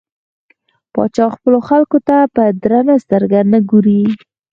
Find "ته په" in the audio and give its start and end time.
2.07-2.43